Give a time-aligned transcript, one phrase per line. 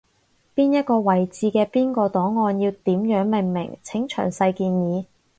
[0.55, 5.05] 邊一個位置嘅邊個檔案要點樣命名，請詳細建議